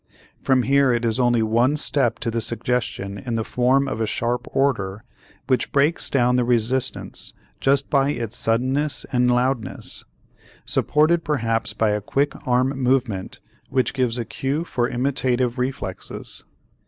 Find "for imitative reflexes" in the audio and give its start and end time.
14.63-16.45